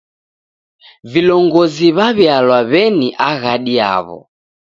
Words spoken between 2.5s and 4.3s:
w'eni aghadi yaw'o.